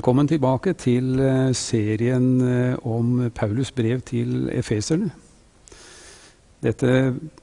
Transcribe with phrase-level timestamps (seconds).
[0.00, 5.10] Velkommen tilbake til eh, serien eh, om Paulus brev til efeserne.
[6.64, 6.92] Dette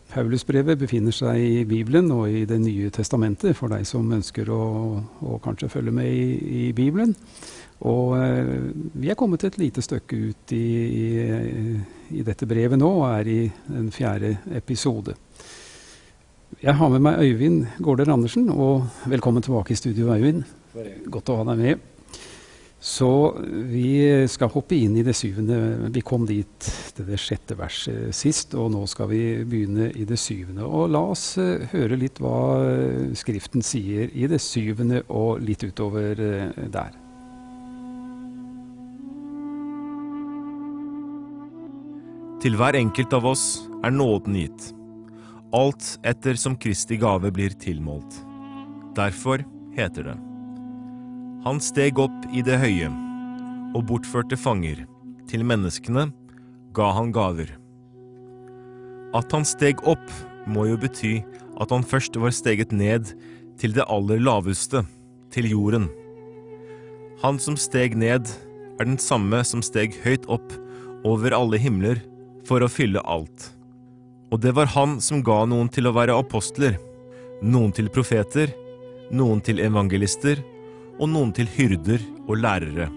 [0.09, 4.63] Paulusbrevet befinner seg i Bibelen og i Det nye testamentet, for deg som ønsker å,
[5.22, 7.13] å kanskje følge med i, i Bibelen.
[7.85, 8.49] Og eh,
[9.04, 11.12] vi er kommet et lite stykke ut i, i,
[12.10, 15.13] i, dette brevet nå, og er i den fjerde episode.
[16.63, 20.41] Jeg har med meg Øyvind Gaarder Andersen, og velkommen tilbake i studio, Øyvind.
[21.05, 21.85] Godt å ha deg med.
[22.80, 23.09] Så
[23.41, 25.90] vi skal hoppe inn i det syvende.
[25.93, 30.20] Vi kom dit til det sjette verset sist, og nå skal vi begynne i det
[30.21, 30.65] syvende.
[30.65, 35.65] Og la oss uh, høre litt hva uh, Skriften sier i det syvende og litt
[35.65, 36.93] utover uh, der.
[42.46, 43.48] Til hver enkelt av oss
[43.82, 44.70] er nåden gitt,
[45.57, 48.21] alt etter som Kristi gave blir tilmålt.
[48.98, 49.41] Derfor
[49.74, 50.18] heter det
[51.48, 52.90] han steg opp i det høye
[53.76, 54.81] og bortførte fanger.
[55.27, 56.07] Til menneskene
[56.76, 57.49] ga han gaver.
[59.15, 60.03] At han steg opp,
[60.48, 61.18] må jo bety
[61.59, 63.13] at han først var steget ned
[63.59, 64.84] til det aller laveste,
[65.31, 65.88] til jorden.
[67.23, 68.28] Han som steg ned,
[68.78, 70.53] er den samme som steg høyt opp
[71.07, 72.00] over alle himler
[72.47, 73.50] for å fylle alt.
[74.31, 76.78] Og det var han som ga noen til å være apostler,
[77.41, 78.51] noen til profeter,
[79.12, 80.44] noen til evangelister,
[80.97, 82.88] og noen til hyrder og lærere,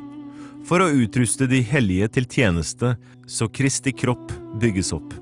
[0.66, 2.94] for å utruste de hellige til tjeneste,
[3.26, 5.14] så Kristi kropp bygges opp.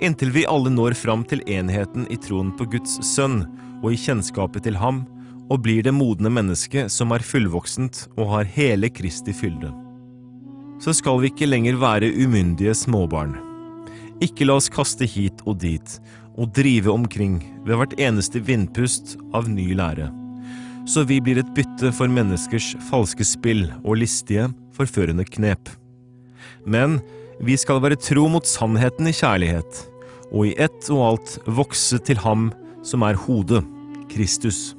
[0.00, 3.42] Inntil vi alle når fram til enheten i troen på Guds sønn
[3.82, 5.04] og i kjennskapet til ham,
[5.50, 9.72] og blir det modne mennesket som er fullvoksent og har hele Kristi fylde.
[10.80, 13.34] Så skal vi ikke lenger være umyndige småbarn.
[14.24, 15.98] Ikke la oss kaste hit og dit
[16.38, 20.08] og drive omkring ved hvert eneste vindpust av ny lære
[20.90, 25.70] så vi blir et bytte for menneskers falske spill og listige, forførende knep.
[26.66, 26.98] Men
[27.40, 29.84] vi skal være tro mot sannheten i kjærlighet,
[30.30, 32.50] og i ett og alt vokse til Ham
[32.86, 33.62] som er hodet,
[34.10, 34.72] Kristus.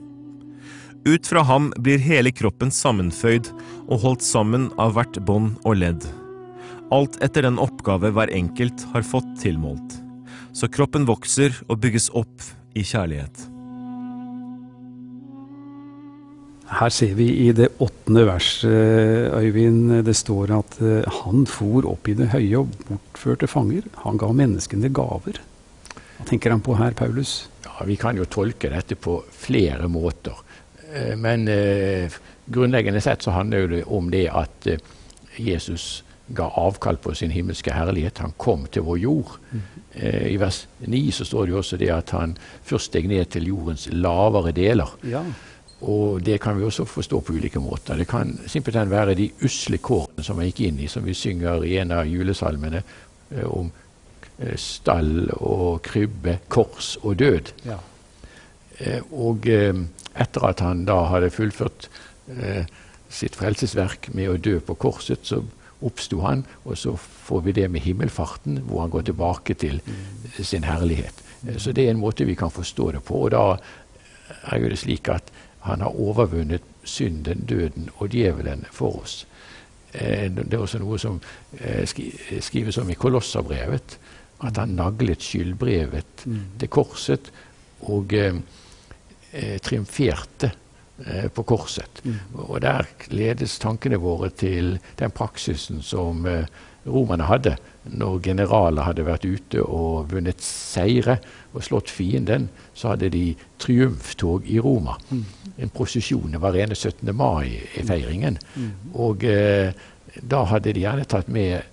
[1.07, 3.47] Ut fra ham blir hele kroppen sammenføyd
[3.87, 6.05] og holdt sammen av hvert bånd og ledd.
[6.93, 9.97] Alt etter den oppgave hver enkelt har fått tilmålt.
[10.53, 13.50] Så kroppen vokser og bygges opp i kjærlighet.
[16.71, 22.07] Her ser vi i det åttende verset, Øyvind, det står at uh, han for opp
[22.07, 23.89] i det høye og bortførte fanger.
[24.05, 25.41] Han ga menneskene gaver.
[25.91, 27.49] Hva tenker han på her, Paulus?
[27.65, 30.39] Ja, Vi kan jo tolke dette på flere måter.
[30.93, 32.11] Uh, men eh,
[32.47, 34.71] grunnleggende sett så handler det om det at
[35.35, 38.23] Jesus ga avkall på sin himmelske herlighet.
[38.23, 39.37] Han kom til vår jord.
[39.51, 39.61] Mm.
[40.31, 43.49] I vers 9 så står det jo også det at han først steg ned til
[43.51, 44.93] jordens lavere deler.
[45.03, 45.25] Ja.
[45.81, 47.97] Og det kan vi også forstå på ulike måter.
[47.97, 51.65] Det kan simpelthen være de usle kårene som man gikk inn i, som vi synger
[51.65, 53.71] i en av julesalmene eh, om
[54.37, 57.53] eh, stall og krybbe, kors og død.
[57.65, 57.79] Ja.
[58.77, 59.73] Eh, og eh,
[60.21, 61.89] etter at han da hadde fullført
[62.35, 62.69] eh,
[63.11, 65.41] sitt frelsesverk med å dø på korset, så
[65.81, 70.43] oppsto han, og så får vi det med himmelfarten, hvor han går tilbake til mm.
[70.45, 71.23] sin herlighet.
[71.47, 73.23] Eh, så det er en måte vi kan forstå det på.
[73.25, 73.57] Og da
[74.43, 75.31] er jo det slik at
[75.67, 79.25] han har overvunnet synden, døden og djevelen for oss.
[79.93, 81.19] Eh, det er også noe som
[81.59, 83.97] eh, skrives om i Kolosserbrevet.
[84.41, 86.41] At han naglet skyldbrevet mm.
[86.59, 87.29] til korset
[87.91, 88.41] og eh,
[89.31, 90.51] eh triumferte
[91.05, 92.01] eh, på korset.
[92.03, 92.17] Mm.
[92.33, 96.49] Og der ledes tankene våre til den praksisen som eh,
[96.87, 97.57] romerne hadde
[97.89, 101.17] når generaler hadde vært ute og vunnet seire
[101.55, 103.23] og slått fienden, så hadde de
[103.61, 104.97] triumftog i Roma.
[105.09, 105.23] Mm.
[105.65, 106.31] En prosesjon.
[106.31, 107.09] Det var rene 17.
[107.17, 108.37] mai-feiringen.
[108.55, 108.69] Mm.
[108.93, 109.73] Og eh,
[110.21, 111.65] da hadde de gjerne tatt med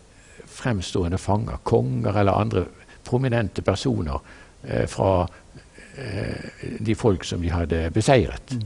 [0.59, 2.65] fremstående fanger, konger eller andre
[3.07, 4.19] prominente personer
[4.65, 5.29] eh, fra
[5.97, 8.65] eh, de folk som de hadde beseiret, mm.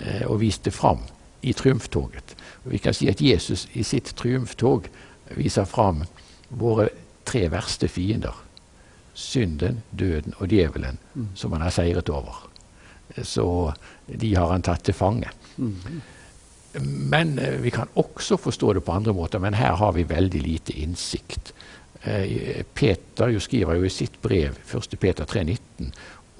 [0.00, 1.04] eh, og viste fram
[1.42, 2.34] i triumftoget.
[2.64, 4.88] Og vi kan si at Jesus i sitt triumftog
[5.36, 6.02] viser fram
[6.50, 6.88] våre
[7.24, 8.34] tre verste fiender.
[9.14, 11.28] Synden, døden og djevelen, mm.
[11.34, 12.46] som han har seiret over.
[13.22, 13.44] Så
[14.06, 15.30] de har han tatt til fange.
[15.58, 16.00] Mm.
[17.10, 20.42] Men eh, vi kan også forstå det på andre måter, men her har vi veldig
[20.42, 21.52] lite innsikt.
[22.02, 24.96] Eh, Peter jo skriver jo i sitt brev 1.
[25.00, 25.90] Peter 3,19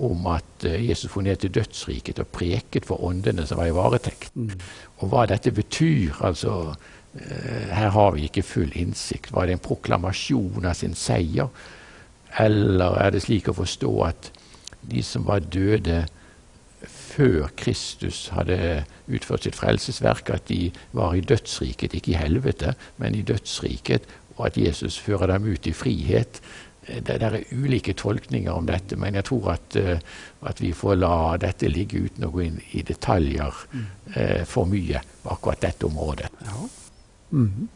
[0.07, 3.77] om at eh, Jesus for ned til dødsriket og preket for åndene som var i
[3.77, 4.31] varetekt.
[4.39, 4.55] Mm.
[5.03, 9.33] Og hva dette betyr, altså Eh, her har vi ikke full innsikt.
[9.35, 11.51] Var det en proklamasjon av sin seier?
[12.39, 14.31] Eller er det slik å forstå at
[14.87, 16.05] de som var døde
[16.87, 23.19] før Kristus hadde utført sitt frelsesverk, at de var i dødsriket, ikke i helvete, men
[23.19, 24.07] i dødsriket,
[24.39, 26.41] og at Jesus fører dem ut i frihet.
[26.87, 29.99] Det, det er ulike tolkninger om dette, men jeg tror at, uh,
[30.49, 33.65] at, vi får la dette ligge uten å gå inn i detaljer
[34.17, 36.33] eh, for mye på akkurat dette området.
[36.47, 36.65] Ja.
[37.31, 37.69] Mm.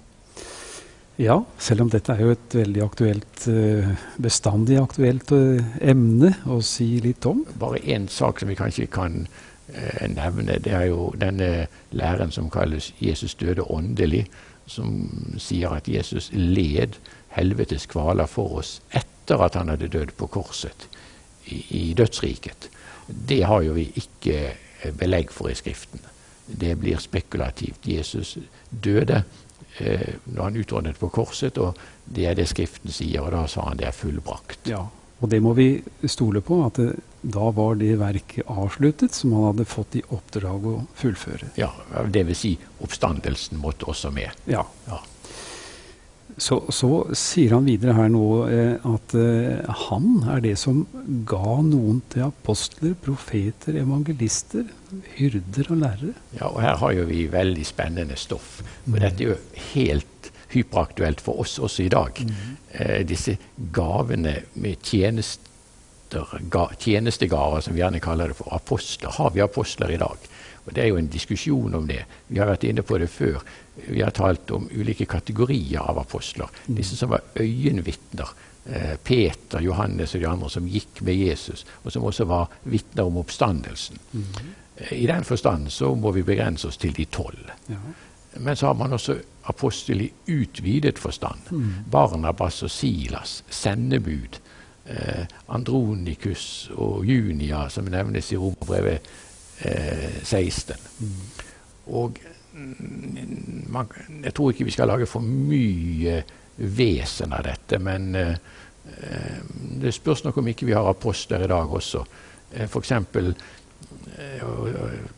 [1.16, 6.58] Ja, selv om dette er jo et veldig aktuelt, eh, bestandig aktuelt eh, emne å
[6.58, 7.44] si litt om.
[7.54, 9.20] Bare én sak som vi kanskje kan
[9.70, 10.58] eh, nevne.
[10.58, 14.26] Det er jo denne læren som kalles 'Jesus døde åndelig',
[14.66, 15.06] som
[15.38, 16.98] sier at Jesus led
[17.28, 20.88] helvetes kvaler for oss etter at han hadde dødd på korset
[21.46, 22.70] i, i dødsriket.
[23.06, 24.56] Det har jo vi ikke
[24.98, 26.00] belegg for i Skriften.
[26.46, 27.86] Det blir spekulativt.
[27.86, 28.38] Jesus
[28.70, 29.22] døde
[29.78, 33.68] eh, når han utordnet på korset, og det er det Skriften sier, og da sa
[33.70, 34.68] han det er fullbrakt.
[34.70, 34.84] Ja,
[35.20, 35.68] og det må vi
[36.10, 36.90] stole på, at det,
[37.22, 41.54] da var det verket avsluttet som han hadde fått i oppdrag å fullføre.
[41.56, 41.70] Ja,
[42.12, 42.52] det vil si
[42.84, 44.34] oppstandelsen måtte også med.
[44.50, 44.66] Ja.
[44.88, 45.00] ja.
[46.36, 50.80] Så, så, sier han videre her nå eh, at eh, han er det som
[51.28, 54.66] ga noen til apostler, profeter, evangelister,
[55.14, 56.14] hyrder og lærere.
[56.34, 58.58] Ja, og her har jo vi veldig spennende stoff.
[58.82, 59.00] For mm.
[59.04, 62.18] dette er jo helt hyperaktuelt for oss også i dag.
[62.18, 62.36] Mm.
[62.80, 63.36] Eh, disse
[63.74, 69.14] gavene med tjenester, ga, tjenestegaver, som vi gjerne kaller det for apostler.
[69.20, 70.30] Har vi apostler i dag?
[70.64, 72.04] Og Det er jo en diskusjon om det.
[72.28, 73.42] Vi har vært inne på det før.
[73.74, 76.50] Vi har talt om ulike kategorier av apostler.
[76.66, 76.76] Mm.
[76.76, 78.28] Disse som var øyenvitner.
[78.64, 83.04] Eh, Peter, Johannes og de andre som gikk med Jesus, og som også var vitner
[83.04, 83.98] om oppstandelsen.
[84.12, 84.54] Mm.
[84.90, 87.50] I den forstand så må vi begrense oss til de tolv.
[87.68, 87.82] Ja.
[88.40, 91.50] Men så har man også apostel i utvidet forstand.
[91.50, 91.72] Mm.
[91.90, 94.40] Barnabas og Silas, sendebud.
[94.86, 99.06] Eh, Andronikus og Junia, som nevnes i Romerbrevet
[99.58, 100.76] eh, 16.
[101.00, 101.12] Mm.
[101.86, 102.18] Og
[102.54, 103.88] man,
[104.24, 106.22] jeg tror ikke vi skal lage for mye
[106.56, 108.36] vesen av dette, men eh,
[109.80, 112.04] det spørs nok om ikke vi har apostler i dag også.
[112.52, 112.92] Eh, F.eks.
[112.92, 114.44] Eh,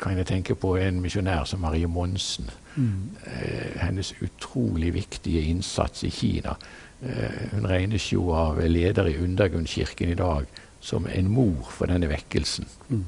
[0.00, 2.48] kan jeg tenke på en misjonær som Marie Monsen.
[2.76, 3.10] Mm.
[3.26, 6.56] Eh, hennes utrolig viktige innsats i Kina.
[7.02, 10.48] Eh, hun regnes jo av leder i Undergrunnskirken i dag
[10.80, 12.68] som en mor for denne vekkelsen.
[12.88, 13.04] Mm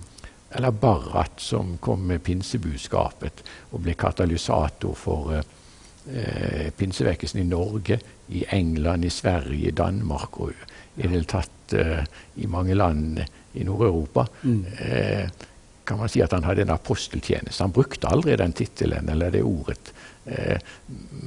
[0.51, 7.99] eller Barrat, som kom med pinsebudskapet og ble katalysator for eh, pinsevekkelsen i Norge,
[8.29, 12.01] i England, i Sverige, i Danmark og i det hele tatt eh,
[12.41, 13.21] i mange land
[13.53, 14.27] i Nord-Europa.
[14.43, 14.65] Mm.
[14.79, 15.47] Eh,
[15.89, 17.63] kan man si at han hadde en aposteltjeneste.
[17.63, 19.93] Han brukte aldri den tittelen eller det ordet.
[20.25, 20.59] Eh,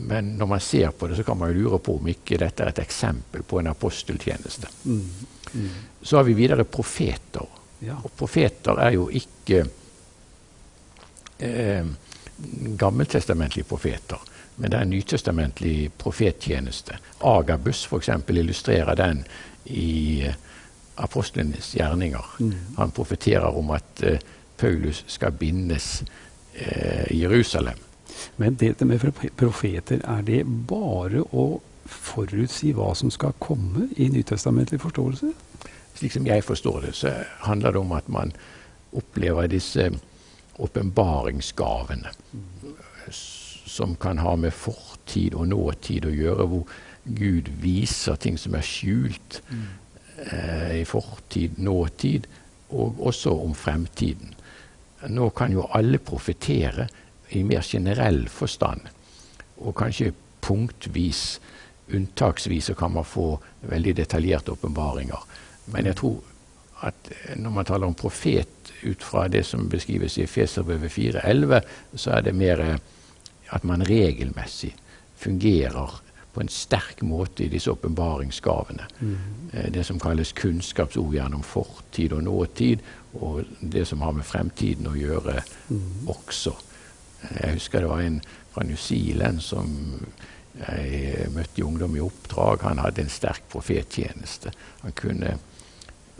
[0.05, 2.63] men når man ser på det, så kan man jo lure på om ikke dette
[2.63, 4.69] er et eksempel på en aposteltjeneste.
[4.85, 5.01] Mm.
[5.53, 5.71] Mm.
[6.01, 7.60] Så har vi videre profeter.
[7.81, 7.97] Ja.
[8.03, 9.63] Og profeter er jo ikke
[11.39, 11.85] eh,
[12.77, 14.21] gammeltestamentlige profeter,
[14.55, 16.97] men det er en nytestamentlig profettjeneste.
[17.25, 18.09] Agabus f.eks.
[18.29, 19.23] illustrerer den
[19.65, 20.35] i eh,
[20.95, 22.25] apostlenes gjerninger.
[22.39, 22.53] Mm.
[22.77, 24.19] Han profeterer om at eh,
[24.57, 26.03] Paulus skal bindes
[26.53, 27.77] eh, i Jerusalem.
[28.37, 29.01] Men dette med
[29.35, 35.31] profeter, er det bare å forutsi hva som skal komme i nytestamentlig forståelse?
[35.95, 37.13] Slik som jeg forstår det, så
[37.45, 38.33] handler det om at man
[38.91, 39.89] opplever disse
[40.61, 42.11] åpenbaringsgavene
[43.71, 48.65] som kan ha med fortid og nåtid å gjøre, hvor Gud viser ting som er
[48.65, 52.27] skjult eh, i fortid, nåtid,
[52.71, 54.35] og også om fremtiden.
[55.11, 56.87] Nå kan jo alle profetere
[57.31, 58.83] i mer generell forstand,
[59.63, 60.11] og kanskje
[60.43, 61.39] punktvis,
[61.91, 63.33] unntaksvis, så kan man få
[63.71, 65.23] veldig detaljerte åpenbaringer.
[65.65, 66.21] Men jeg tror
[66.87, 71.59] at eh, når man taler om profet ut fra det som beskrives i Feserbrevet 4.11,
[71.95, 72.79] så er det mer eh,
[73.51, 74.73] at man regelmessig
[75.21, 75.99] fungerer
[76.31, 78.85] på en sterk måte i disse åpenbaringsgavene.
[78.99, 79.15] Mm.
[79.75, 82.79] Det som kalles kunnskapsord gjennom fortid og nåtid,
[83.19, 86.07] og det som har med fremtiden å gjøre mm.
[86.13, 86.55] også.
[87.35, 89.67] Jeg husker det var en fra New Zealand som
[90.55, 92.63] jeg møtte i Ungdom i oppdrag.
[92.67, 94.51] Han hadde en sterk profettjeneste.
[94.81, 95.37] Han kunne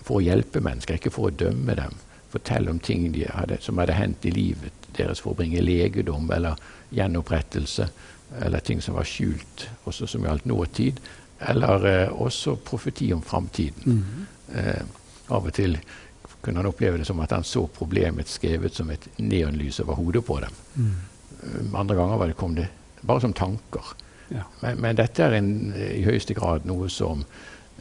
[0.01, 1.97] for å hjelpe mennesker, ikke for å dømme dem.
[2.31, 6.59] Fortelle om ting hadde, som hadde hendt i livet deres for å bringe legedom eller
[6.95, 7.89] gjenopprettelse.
[8.41, 11.01] Eller ting som var skjult, også som gjaldt nåtid.
[11.51, 13.83] Eller eh, også profeti om framtiden.
[13.85, 14.57] Mm -hmm.
[14.57, 14.81] eh,
[15.27, 15.77] av og til
[16.41, 20.25] kunne han oppleve det som at han så problemet skrevet som et neonlys over hodet
[20.25, 20.49] på dem.
[20.75, 21.75] Mm.
[21.75, 22.67] Andre ganger var det, kom det
[23.01, 23.93] bare som tanker.
[24.29, 24.43] Ja.
[24.61, 27.23] Men, men, dette er en, i høyeste grad noe som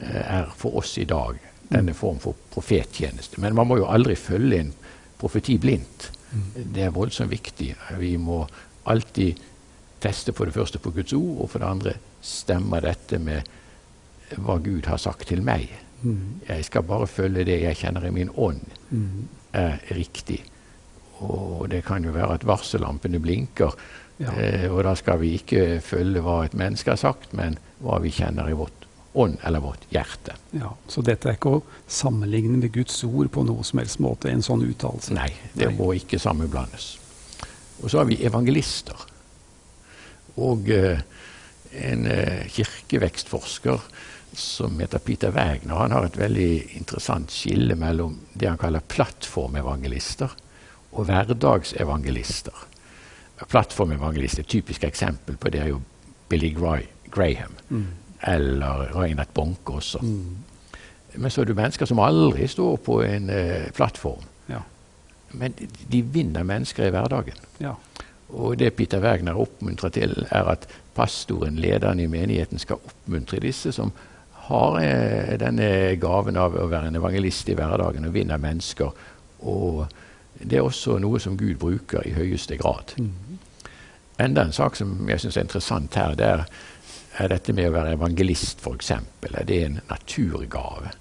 [0.00, 1.39] eh, er for oss i dag
[1.71, 3.41] denne form for profettjeneste.
[3.41, 4.73] Men man må jo aldri følge en
[5.21, 6.11] profeti blindt.
[6.55, 7.75] Det er voldsomt viktig.
[7.99, 8.43] Vi må
[8.91, 9.39] alltid
[10.00, 13.49] teste for det første på Guds ord, og for det andre stemmer dette med
[14.39, 15.69] hva Gud har sagt til meg.
[16.49, 18.62] Jeg skal bare følge det jeg kjenner i min ånd
[19.53, 20.39] er riktig.
[21.21, 23.75] Og det kan jo være at varsellampene blinker,
[24.21, 24.33] Ja.
[24.37, 28.11] eh, og da skal vi ikke følge hva et menneske har sagt, men hva vi
[28.11, 28.80] kjenner i vårt
[29.12, 30.37] ånd eller vårt hjerte.
[30.55, 34.31] Ja, Så dette er ikke å sammenligne med Guds ord på noe som helst måte,
[34.31, 35.14] en sånn uttalelse?
[35.17, 35.76] Nei, det Nei.
[35.79, 36.93] må ikke sammenblandes.
[37.83, 38.95] Og så har vi evangelister.
[40.38, 41.00] Og eh,
[41.81, 43.81] en eh, kirkevekstforsker
[44.37, 50.31] som heter Peter Wagner, han har et veldig interessant skille mellom det han kaller plattformevangelister
[50.93, 52.55] og hverdagsevangelister.
[53.50, 55.81] Plattformevangelister, et typisk eksempel på det er jo
[56.31, 57.57] Billy Gra- Graham.
[58.29, 60.03] Eller Reinert Bonke også.
[61.15, 64.27] Men så er det mennesker som aldri står på en eh, plattform.
[64.50, 64.61] Ja.
[65.33, 67.47] Men de, de vinner mennesker i hverdagen.
[67.59, 67.75] ja.
[68.31, 73.73] Og det Peter Wegner oppmuntrer til, er at pastoren, lederen i menigheten, skal oppmuntre disse
[73.75, 73.91] som
[74.50, 78.95] har eh, denne gaven av å være en evangelist i hverdagen og vinner mennesker.
[79.50, 79.85] Og
[80.41, 82.95] det er også noe som Gud bruker i høyeste grad.
[84.21, 86.45] Enda en sak som jeg syns er interessant her, det er,
[87.19, 88.90] er dette med å være evangelist, f.eks.
[89.31, 90.93] Er det en naturgave?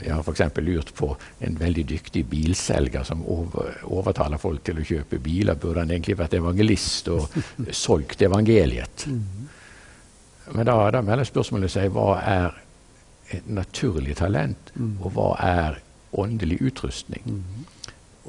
[0.00, 0.42] Jeg har f.eks.
[0.64, 1.10] lurt på
[1.44, 5.58] en veldig dyktig bilselger som over, overtaler folk til å kjøpe biler.
[5.60, 7.34] Burde han egentlig vært evangelist og
[7.84, 9.06] solgt evangeliet?
[10.52, 12.60] Men da, da melder spørsmålet seg hva er
[13.34, 15.80] et naturlig talent, og hva er
[16.20, 17.38] åndelig utrustning?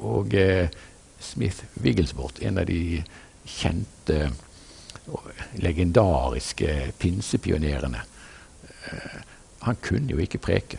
[0.02, 0.72] Og eh,
[1.20, 3.02] Smith Wigglesworth, en av de
[3.46, 4.30] kjente
[5.62, 8.02] legendariske pinsepionerene,
[8.86, 9.18] eh,
[9.66, 10.78] han kunne jo ikke preke.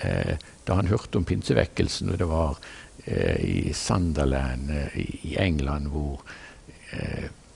[0.00, 2.58] Eh, da han hørte om pinsevekkelsen, og det var
[3.04, 6.22] eh, i Sunderland i, England hvor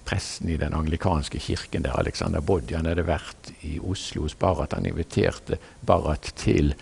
[0.08, 4.74] presten i den anglikanske kirken der, Alexander Bodjan, hadde vært i Oslo hos Barrat.
[4.74, 6.72] Han inviterte Barrat til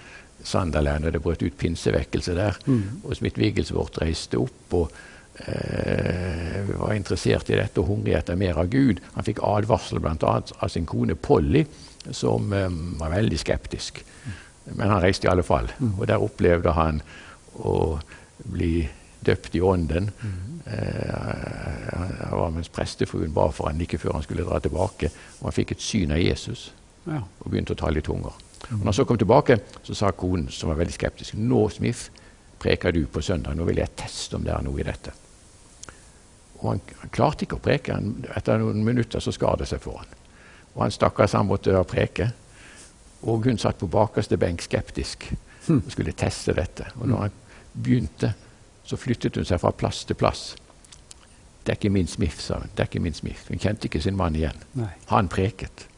[0.46, 2.56] Sunderland, og det brøt ut pinsevekkelse der.
[3.04, 4.94] Og Smith Wigglesworth reiste opp og
[5.36, 9.02] var interessert i dette og hungrig etter mer av Gud.
[9.16, 10.34] Han fikk advarsel bl.a.
[10.40, 11.64] av sin kone Polly,
[12.10, 12.68] som eh,
[13.00, 14.02] var veldig skeptisk.
[14.74, 17.02] Men han reiste i alle fall, og der opplevde han
[17.62, 17.98] å
[18.50, 18.88] bli
[19.26, 20.10] døpt i ånden.
[20.66, 21.14] Eh,
[22.26, 25.10] han var mens prestefruen ba for han like før han skulle dra tilbake.
[25.40, 26.70] Og han fikk et syn av Jesus
[27.06, 27.22] ja.
[27.22, 28.34] og begynte å tale i tunger.
[28.66, 32.08] Og når han så kom tilbake, så sa konen, som var veldig skeptisk, nå, Smith,
[32.58, 33.54] preker du på søndag.
[33.54, 35.14] Nå vil jeg teste om det er noe i dette.
[36.60, 36.80] Og han,
[37.12, 37.94] klarte ikke å preke.
[37.94, 40.12] Han, etter noen minutter så skar det seg for han.
[40.74, 42.30] Og han stakkars han måtte da preke.
[43.26, 45.28] Og hun satt på bakerste benk skeptisk
[45.72, 46.86] og skulle teste dette.
[47.00, 47.36] Og når han
[47.74, 48.32] begynte,
[48.86, 50.52] så flyttet hun seg fra plass til plass.
[51.66, 52.70] Det er ikke min Smith, sa hun.
[52.76, 53.48] Det er ikke min Smith.
[53.50, 54.60] Hun kjente ikke sin mann igjen.
[54.78, 54.92] Nei.
[55.10, 55.88] Han preket.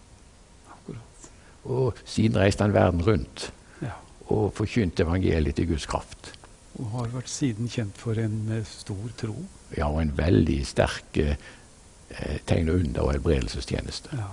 [0.73, 1.29] Akkurat.
[1.69, 3.51] Og siden reiste han verden rundt
[3.85, 3.93] Ja.
[4.33, 6.33] og forkynte evangeliet til Guds kraft.
[6.79, 8.37] Og har vært siden kjent for en
[8.69, 9.35] stor tro.
[9.77, 11.35] Ja, og en veldig sterk eh,
[12.15, 14.15] eh, tegn- og under- og helbredelsestjeneste.
[14.15, 14.29] Ja.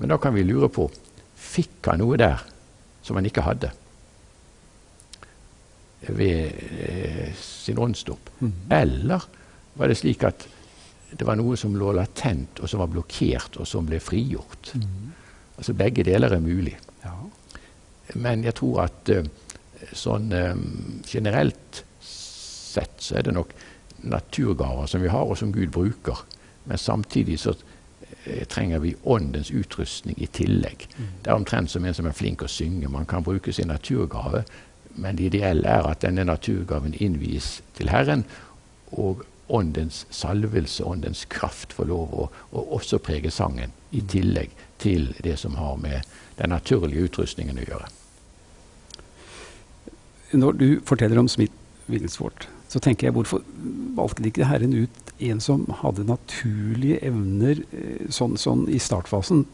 [0.00, 0.88] Men da kan vi lure på
[1.40, 2.40] fikk han noe der
[3.04, 3.70] som han ikke hadde
[6.08, 8.30] ved eh, sin åndsdåp?
[8.72, 9.24] Eller
[9.76, 10.46] var det slik at
[11.10, 14.72] det var noe som lå latent, og som var blokkert, og som ble frigjort?
[15.58, 16.76] Altså Begge deler er mulig.
[17.04, 17.16] ja.
[18.14, 19.26] Men jeg tror at eh,
[19.94, 20.56] sånn eh,
[21.06, 21.84] generelt
[22.70, 23.52] sett så er det nok
[24.00, 26.24] naturgaver som vi har, og som Gud bruker.
[26.64, 27.54] Men samtidig så
[28.24, 30.86] eh, trenger vi åndens utrustning i tillegg.
[31.22, 32.88] Det er omtrent som en som er flink å synge.
[32.88, 34.44] Man kan bruke sin naturgave,
[34.94, 38.24] men det ideelle er at denne naturgaven innvies til Herren,
[38.90, 45.10] og åndens salvelse, åndens kraft, får lov å, å også prege sangen, i tillegg til
[45.24, 46.06] det som har med
[46.38, 47.88] den naturlige utrustningen å gjøre.
[50.38, 51.52] Når du forteller om Smith
[51.90, 53.42] Wigglesworth, så tenker jeg hvorfor
[53.96, 59.44] valgte ikke Herren ut en som hadde naturlige evner eh, sånn, sånn i startfasen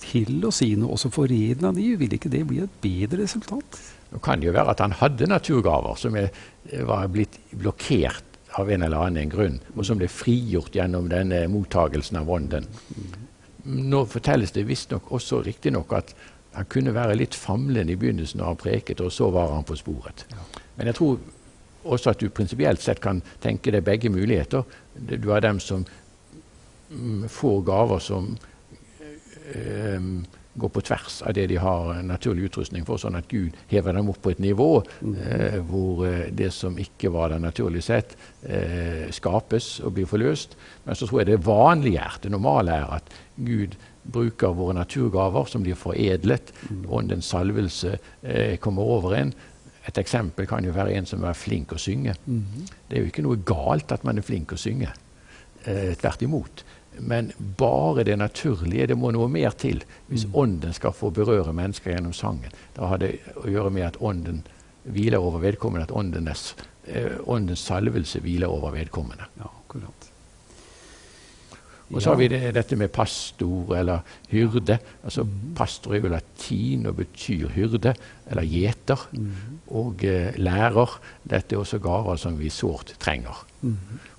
[0.00, 1.86] til å si noe, og så av de?
[1.98, 3.80] Ville ikke det bli et bedre resultat?
[4.10, 6.30] Det kan jo være at han hadde naturgaver som er,
[6.86, 8.24] var blitt blokkert
[8.58, 12.66] av en eller annen grunn, og som ble frigjort gjennom denne mottagelsen av ånden.
[13.66, 16.14] Nå fortelles det visstnok også riktignok at
[16.56, 19.78] han kunne være litt famlende i begynnelsen når han preket, og så var han på
[19.78, 20.24] sporet.
[20.78, 21.20] Men jeg tror
[21.84, 24.64] også at du prinsipielt sett kan tenke deg begge muligheter.
[24.94, 25.86] Du har dem som
[26.90, 28.34] mm, får gaver som
[29.54, 30.10] eh,
[30.60, 34.10] går på tvers av det de har naturlig utrustning for, sånn at Gud hever dem
[34.10, 39.06] opp på et nivå eh, hvor eh, det som ikke var der naturlig sett, eh,
[39.14, 40.58] skapes og blir forløst.
[40.86, 43.78] Men så tror jeg det vanlige er, det normale er at Gud
[44.10, 46.52] bruker våre naturgaver som blir foredlet.
[46.88, 49.32] Åndens salvelse eh, kommer over en.
[49.88, 52.14] Et eksempel kan jo være en som er flink å synge.
[52.88, 54.92] Det er jo ikke noe galt at man er flink å synge.
[55.64, 56.64] Eh, tvert imot.
[57.00, 58.86] Men bare det naturlige.
[58.86, 62.52] Det må noe mer til hvis ånden skal få berøre mennesker gjennom sangen.
[62.76, 64.42] Da har det å gjøre med at ånden
[64.84, 66.54] hviler over vedkommende, at åndenes,
[66.86, 69.28] eh, åndens salvelse hviler over vedkommende.
[69.38, 70.09] Ja, akkurat.
[71.90, 74.78] Og så har vi det, dette med pastor eller hyrde.
[75.04, 75.24] Altså
[75.56, 77.94] Pastor er jo latin og betyr hyrde,
[78.30, 79.08] eller gjeter.
[79.74, 80.98] Og eh, lærer.
[81.24, 83.44] Dette er også gaver som vi sårt trenger.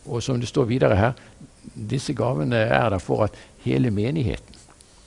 [0.06, 1.14] Og som det står videre her,
[1.76, 4.58] disse gavene er der for at hele menigheten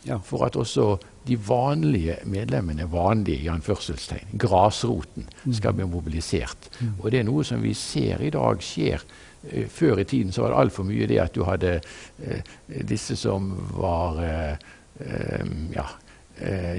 [0.05, 0.19] Ja.
[0.21, 6.69] For at også de vanlige medlemmene, vanlige i anførselstegn, grasroten, skal bli mobilisert.
[7.01, 9.01] Og det er noe som vi ser i dag skjer.
[9.51, 12.55] Eh, Før i tiden så var det altfor mye det at du hadde eh,
[12.87, 14.73] disse som var eh,
[15.75, 15.87] ja,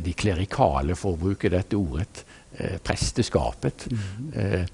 [0.04, 2.26] de klerikale, for å bruke dette ordet.
[2.84, 3.86] Presteskapet.
[4.36, 4.66] Eh,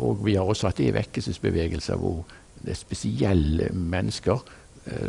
[0.00, 2.22] og vi har også hatt det i vekkelsesbevegelser hvor
[2.60, 4.40] det er spesielle mennesker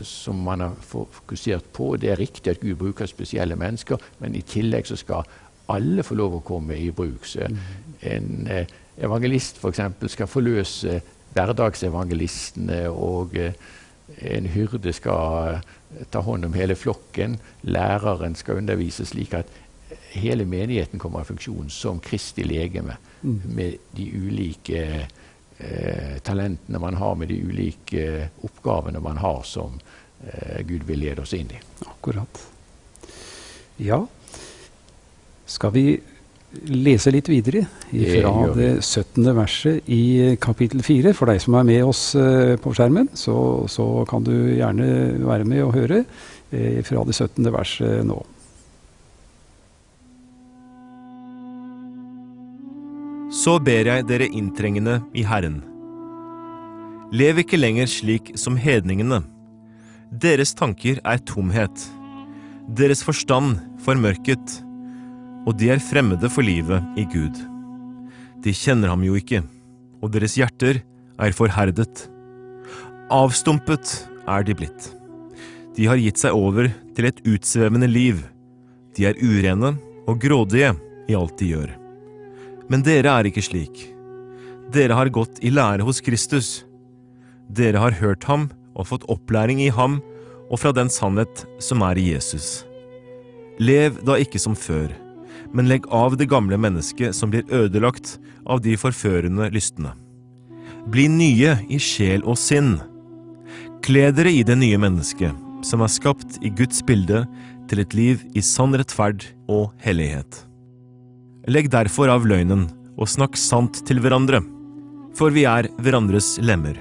[0.04, 1.94] som man har fokusert på.
[2.00, 5.28] Det er riktig at Gud bruker spesielle mennesker, men i tillegg så skal
[5.72, 7.26] alle få lov å komme i bruk.
[7.28, 8.70] Så en eh,
[9.02, 9.82] evangelist f.eks.
[10.14, 11.00] skal forløse
[11.36, 13.56] hverdagsevangelistene, og eh,
[14.32, 17.40] en hyrde skal eh, ta hånd om hele flokken.
[17.64, 19.52] Læreren skal undervise slik at
[20.12, 24.84] hele menigheten kommer i funksjon som Kristi legeme, med de ulike
[25.58, 29.80] eh, talentene man har, med de ulike eh, oppgavene man har som
[30.26, 31.60] eh, Gud vil lede oss inn i.
[31.86, 32.48] Akkurat.
[33.82, 34.04] Ja.
[35.46, 35.86] Skal vi
[36.68, 39.24] lese litt videre fra det 17.
[39.38, 41.14] verset i kapittel 4?
[41.16, 43.36] For deg som er med oss eh, på skjermen, så,
[43.72, 44.88] så kan du gjerne
[45.24, 47.48] være med og høre eh, fra det 17.
[47.56, 48.20] verset nå.
[53.32, 55.62] Så ber jeg dere inntrengende i Herren.
[57.16, 59.22] Lev ikke lenger slik som hedningene.
[60.12, 61.88] Deres tanker er tomhet.
[62.68, 64.60] Deres forstand formørket,
[65.46, 67.38] og de er fremmede for livet i Gud.
[68.42, 69.42] De kjenner ham jo ikke,
[70.02, 70.82] og deres hjerter
[71.22, 72.08] er forherdet.
[73.12, 73.94] Avstumpet
[74.30, 74.92] er de blitt.
[75.78, 78.22] De har gitt seg over til et utsvevende liv.
[78.98, 79.76] De er urene
[80.10, 80.74] og grådige
[81.10, 81.76] i alt de gjør.
[82.72, 83.86] Men dere er ikke slik.
[84.72, 86.62] Dere har gått i lære hos Kristus.
[87.52, 90.00] Dere har hørt ham og fått opplæring i ham
[90.52, 92.64] og fra den sannhet som er i Jesus.
[93.60, 94.92] Lev da ikke som før,
[95.54, 99.94] men legg av det gamle mennesket som blir ødelagt av de forførende lystne.
[100.92, 102.78] Bli nye i sjel og sinn.
[103.86, 105.34] Kle dere i det nye mennesket,
[105.66, 107.26] som er skapt i Guds bilde
[107.70, 110.44] til et liv i sann rettferd og hellighet.
[111.50, 114.42] Legg derfor av løgnen og snakk sant til hverandre,
[115.18, 116.78] for vi er hverandres lemmer.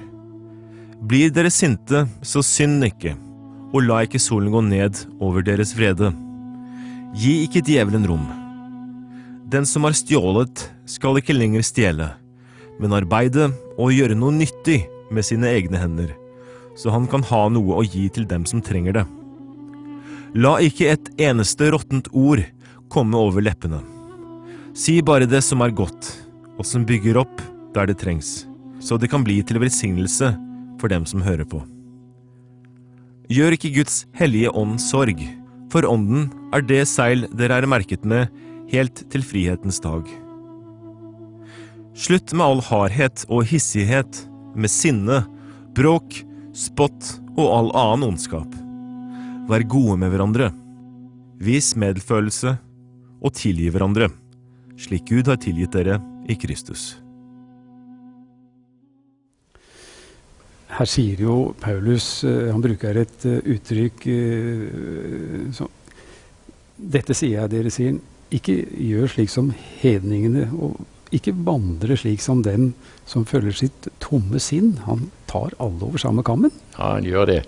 [1.01, 3.15] Blir dere sinte, så synd ikke,
[3.71, 6.11] og la ikke solen gå ned over deres vrede.
[7.17, 8.40] Gi ikke djevelen rom.
[9.51, 12.05] Den som har stjålet, skal ikke lenger stjele,
[12.79, 16.13] men arbeide og gjøre noe nyttig med sine egne hender,
[16.79, 19.03] så han kan ha noe å gi til dem som trenger det.
[20.39, 22.45] La ikke et eneste råttent ord
[22.93, 23.81] komme over leppene.
[24.71, 26.07] Si bare det som er godt,
[26.55, 27.43] og som bygger opp
[27.75, 28.45] der det trengs,
[28.79, 30.31] så det kan bli til velsignelse
[30.79, 31.59] for dem som hører på.
[33.31, 35.19] Gjør ikke Guds hellige ånd sorg,
[35.71, 38.31] for ånden er det seil dere er merket med
[38.71, 40.07] helt til frihetens dag.
[41.97, 44.23] Slutt med all hardhet og hissighet,
[44.55, 45.21] med sinne,
[45.75, 46.21] bråk,
[46.55, 48.55] spott og all annen ondskap.
[49.51, 50.51] Vær gode med hverandre.
[51.41, 52.55] Vis medfølelse
[53.21, 54.09] og tilgi hverandre,
[54.79, 56.93] slik Gud har tilgitt dere i Kristus.
[60.71, 65.67] Her sier jo Paulus eh, Han bruker et eh, uttrykk eh, som
[66.81, 67.97] Dette sier jeg dere, sier.
[68.31, 70.79] Ikke gjør slik som hedningene, og
[71.11, 72.71] ikke vandre slik som den
[73.09, 74.77] som følger sitt tomme sinn.
[74.87, 76.53] Han tar alle over samme kammen.
[76.77, 77.41] Ja, han gjør det.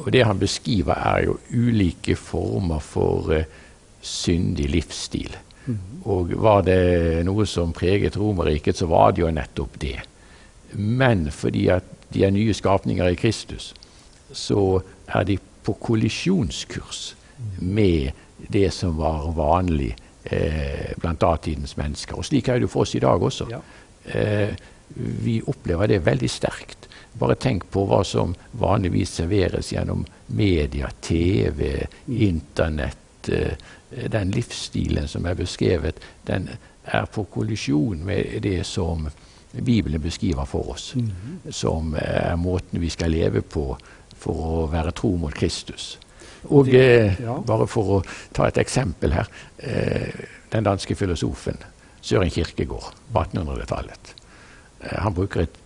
[0.00, 3.44] Og det han beskriver, er jo ulike former for uh,
[4.00, 5.36] syndig livsstil.
[6.10, 9.98] Og var det noe som preget Romerriket, så var det jo nettopp det.
[10.74, 13.72] Men fordi at de er nye skapninger i Kristus,
[14.32, 17.14] så er de på kollisjonskurs
[17.60, 18.10] med
[18.48, 22.18] det som var vanlig eh, blant datidens mennesker.
[22.18, 23.48] Og slik er det jo for oss i dag også.
[23.50, 23.60] Ja.
[24.04, 24.54] Eh,
[25.24, 26.88] vi opplever det veldig sterkt.
[27.18, 33.28] Bare tenk på hva som vanligvis serveres gjennom media, TV, Internett.
[33.28, 33.56] Eh,
[34.08, 36.48] den livsstilen som er beskrevet, den
[36.84, 39.04] er på kollisjon med det som
[39.52, 40.94] Bibelen beskriver for oss.
[41.50, 43.66] Som er måten vi skal leve på
[44.16, 45.98] for å være tro mot Kristus.
[46.50, 47.36] Og eh, Ja.
[47.46, 48.02] bare for å
[48.34, 49.28] ta et eksempel her.
[49.58, 51.58] Eh, den danske filosofen
[52.02, 54.14] Søren Kierkegaard på 1800-tallet.
[54.80, 55.58] Eh, han bruker et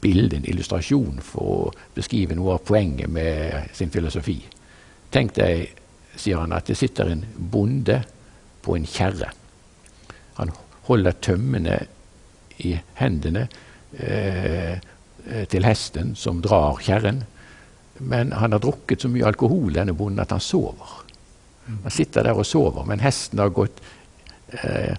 [0.00, 4.38] bilde, en illustrasjon, for å beskrive noe av poenget med sin filosofi.
[5.12, 5.70] Tenk deg,
[6.16, 8.02] sier han, at det sitter en bonde
[8.64, 9.30] på en kjerre.
[10.38, 10.50] Han
[10.88, 11.78] holder tømmene
[12.64, 13.46] i hendene
[13.98, 14.76] eh,
[15.48, 17.24] til hesten som drar kjerren.
[17.98, 21.04] Men han har drukket så mye alkohol, denne bonden, at han sover.
[21.66, 23.78] Han sitter der og sover, men hesten har gått
[24.52, 24.96] eh,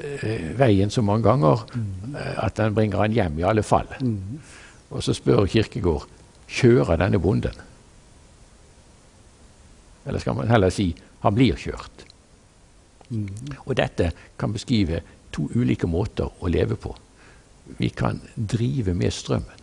[0.00, 3.90] eh, veien så mange ganger eh, at den bringer han hjem i alle fall.
[4.90, 6.08] Og så spør Kirkegård
[6.50, 7.54] kjører denne bonden.
[10.08, 12.06] Eller skal man heller si han blir kjørt.
[13.66, 15.02] Og dette kan beskrive
[15.34, 16.94] to ulike måter å leve på.
[17.78, 19.59] Vi kan drive med strømmen.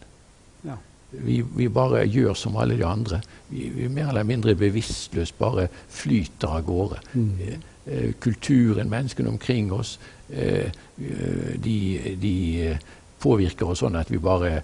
[1.12, 3.22] Vi, vi bare gjør som alle de andre.
[3.50, 7.00] Vi, vi mer eller mindre bevisstløst bare flyter av gårde.
[7.14, 7.64] Mm.
[7.86, 10.68] eh, kulturen, menneskene omkring oss, eh,
[10.98, 11.78] eh, de,
[12.20, 12.36] de
[12.68, 12.78] eh,
[13.20, 14.62] påvirker oss sånn at vi bare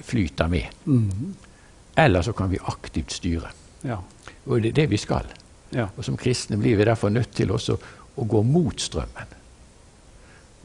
[0.00, 0.70] flyter med.
[0.86, 1.34] Mm.
[1.98, 3.50] Eller så kan vi aktivt styre.
[3.82, 3.98] ja.
[4.46, 5.26] Og det er det vi skal.
[5.70, 5.88] Ja.
[5.96, 7.76] Og som kristne blir vi derfor nødt til også
[8.16, 9.34] å gå mot strømmen.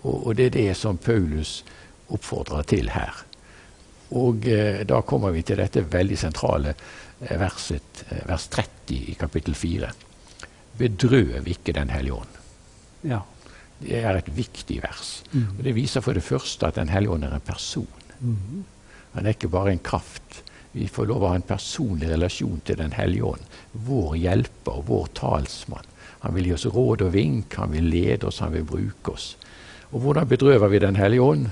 [0.04, 1.60] Og, og det er det som Paulus
[2.10, 3.26] oppfordrer til her.
[4.14, 9.16] Og eh, da kommer vi til dette veldig sentrale eh, verset, eh, vers 30 i
[9.18, 9.92] kapittel 4.
[10.78, 12.44] Bedrøv ikke Den hellige ånd.
[13.04, 13.22] ja.
[13.76, 15.24] Det er et viktig vers.
[15.34, 15.58] Mm.
[15.58, 17.88] Og Det viser for det første at Den hellige ånd er en person.
[18.22, 18.64] Mm.
[19.14, 20.44] Han er ikke bare en kraft.
[20.72, 23.44] Vi får lov å ha en personlig relasjon til Den hellige ånd.
[23.74, 25.92] Vår hjelper, vår talsmann.
[26.24, 29.36] Han vil gi oss råd og vink, han vil lede oss, han vil bruke oss.
[29.92, 31.50] Og hvordan bedrøver vi Den hellige ånd?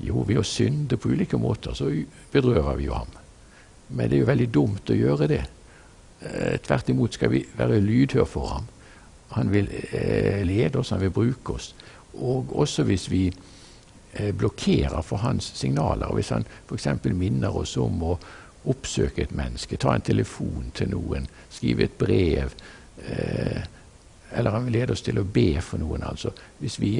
[0.00, 1.90] Jo, ved å synde på ulike måter, så
[2.32, 3.10] bedrøver vi jo ham.
[3.90, 5.42] Men det er jo veldig dumt å gjøre det.
[6.20, 8.68] Eh, Tvert imot skal vi være lydhør for ham.
[9.36, 11.72] Han vil eh, lede oss, han vil bruke oss.
[12.18, 16.14] Og også hvis vi eh, blokkerer for hans signaler.
[16.14, 16.88] Hvis han f.eks.
[17.04, 18.16] minner oss om å
[18.70, 22.56] oppsøke et menneske, ta en telefon til noen, skrive et brev,
[23.06, 23.62] eh,
[24.32, 26.04] eller han vil lede oss til å be for noen.
[26.06, 26.32] altså.
[26.58, 26.98] Hvis vi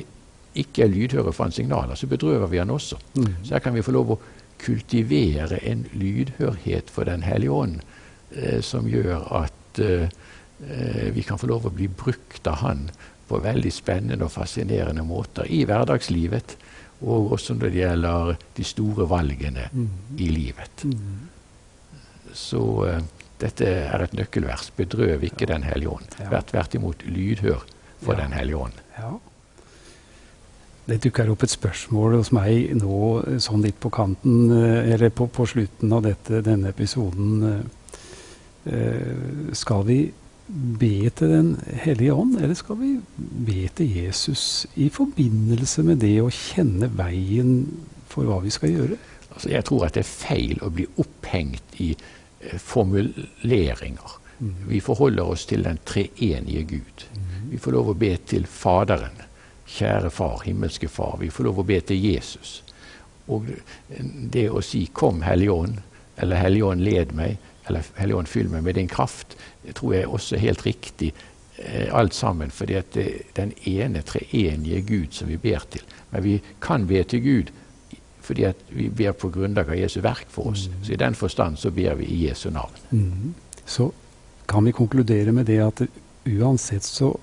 [0.54, 2.98] ikke er lydhøre for hans signaler, så bedrøver vi han også.
[3.14, 3.34] Mm.
[3.44, 4.20] Så her kan vi få lov å
[4.60, 7.80] kultivere en lydhørhet for Den hellige ånd,
[8.36, 10.08] eh, som gjør at eh,
[10.66, 12.90] eh, vi kan få lov å bli brukt av Han
[13.28, 16.56] på veldig spennende og fascinerende måter i hverdagslivet,
[17.00, 19.68] og også når det gjelder de store valgene
[20.18, 20.84] i livet.
[22.36, 23.00] Så eh,
[23.40, 24.70] dette er et nøkkelvers.
[24.76, 26.18] Bedrøv ikke Den hellige ånd.
[26.18, 26.28] Ja.
[26.34, 27.64] Vær tvert imot lydhør
[28.02, 28.24] for Ja.
[28.24, 28.82] Den hellige ånd.
[28.98, 29.14] Ja.
[30.88, 35.10] Det dukker opp et spørsmål hos meg nå, eh, sånn litt på kanten, eh, eller
[35.14, 37.62] på, på slutten av dette, denne episoden.
[38.66, 40.00] eh, Skal vi
[40.50, 41.50] be til Den
[41.84, 42.98] hellige ånd, eller skal vi
[43.46, 47.52] be til Jesus i forbindelse med det å kjenne veien
[48.10, 48.98] for hva vi skal gjøre?
[49.30, 54.16] Altså, jeg tror at det er feil å bli opphengt i eh, formuleringer.
[54.66, 57.02] Vi forholder oss til den treenige Gud.
[57.50, 59.18] Vi får lov å be til Faderen.
[59.70, 61.16] Kjære Far, himmelske Far.
[61.20, 62.62] Vi får lov å be til Jesus.
[63.30, 63.46] Og
[64.32, 65.80] det å si 'Kom, Hellige Ånd',
[66.16, 67.36] eller 'Hellige Ånd, led meg',
[67.68, 71.12] eller 'Hellige Ånd, fyll meg med din kraft', det tror jeg også er helt riktig.
[71.58, 75.82] Eh, alt sammen, fordi at det er den ene treenige Gud som vi ber til.
[76.10, 77.50] Men vi kan be til Gud
[78.20, 80.68] fordi at vi ber på grunnlag av Jesu verk for oss.
[80.82, 82.76] Så i den forstand så ber vi i Jesu navn.
[82.90, 83.34] Mm.
[83.66, 83.90] Så
[84.48, 85.82] kan vi konkludere med det at
[86.26, 87.16] uansett så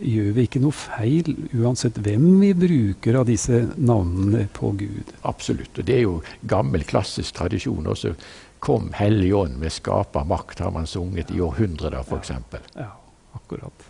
[0.00, 5.12] gjør vi ikke noe feil, uansett hvem vi bruker av disse navnene på Gud.
[5.28, 5.76] Absolutt.
[5.78, 6.16] Og det er jo
[6.48, 8.14] gammel, klassisk tradisjon også.
[8.60, 12.32] Kom Hellig Ånd med skapermakt, har man sunget i århundrer, f.eks.
[12.76, 12.90] Ja,
[13.36, 13.86] akkurat.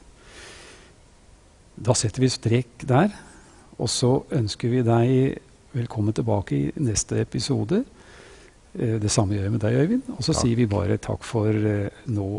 [1.80, 3.14] Da setter vi strek der,
[3.80, 5.40] og så ønsker vi deg
[5.72, 7.84] velkommen tilbake i neste episode.
[8.74, 10.08] Eh, Det samme gjør jeg med deg, Øyvind.
[10.16, 12.30] Og så sier vi bare takk for eh, nå.